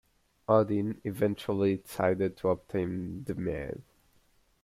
[0.47, 3.83] Odin eventually decided to obtain the mead.